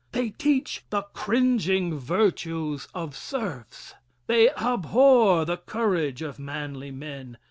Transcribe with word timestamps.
They 0.13 0.31
teach 0.31 0.83
the 0.89 1.03
cringing 1.03 1.95
virtues 1.99 2.87
of 2.95 3.15
serfs. 3.15 3.93
They 4.25 4.49
abhor 4.49 5.45
the 5.45 5.57
courage 5.57 6.23
of 6.23 6.39
manly 6.39 6.89
men. 6.89 7.37